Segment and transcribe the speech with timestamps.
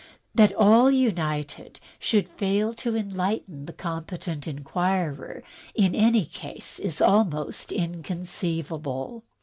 [0.33, 5.43] That all united should fail to enlighten the comp)etent inquirer
[5.75, 9.23] in any case is almost inconceivable."